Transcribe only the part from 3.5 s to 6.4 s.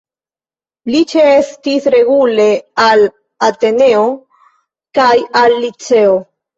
Ateneo kaj al Liceo.